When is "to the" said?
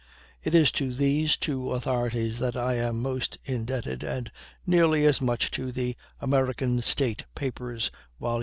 5.51-5.95